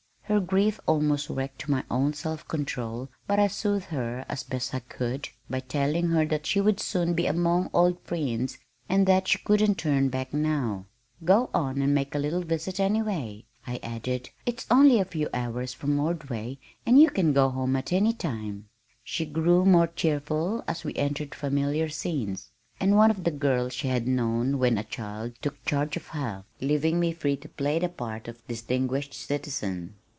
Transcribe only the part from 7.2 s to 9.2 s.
among old friends and